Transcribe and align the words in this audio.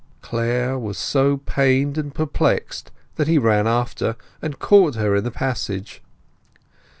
Clare 0.23 0.79
was 0.79 0.97
so 0.97 1.37
pained 1.37 1.95
and 1.95 2.11
perplexed 2.15 2.89
that 3.17 3.27
he 3.27 3.37
ran 3.37 3.67
after 3.67 4.15
and 4.41 4.57
caught 4.57 4.95
her 4.95 5.15
in 5.15 5.23
the 5.23 5.29
passage. 5.29 6.01